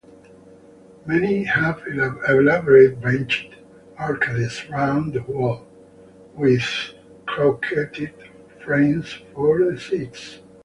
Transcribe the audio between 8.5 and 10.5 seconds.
frames for the seats.